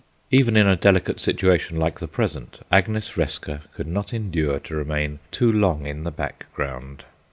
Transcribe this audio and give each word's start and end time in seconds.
Even 0.31 0.57
in 0.57 0.67
a 0.67 0.75
delicate 0.75 1.19
situation 1.19 1.77
like 1.77 1.99
the 1.99 2.07
present, 2.07 2.61
Agnes 2.71 3.11
Resker 3.17 3.71
could 3.75 3.85
not 3.85 4.15
endure 4.15 4.57
to 4.61 4.75
remain 4.75 5.19
too 5.29 5.51
long 5.51 5.85
in 5.85 6.05
the 6.05 6.09
background. 6.11 7.05